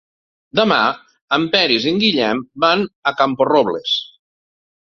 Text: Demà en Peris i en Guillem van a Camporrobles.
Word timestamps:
Demà 0.59 0.77
en 1.37 1.45
Peris 1.57 1.85
i 1.89 1.93
en 1.93 2.01
Guillem 2.05 2.43
van 2.65 2.85
a 3.13 3.17
Camporrobles. 3.23 3.95